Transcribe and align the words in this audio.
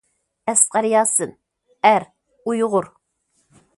ئەسقەر 0.53 0.87
ياسىن، 0.93 1.35
ئەر، 1.91 2.07
ئۇيغۇر. 2.47 2.89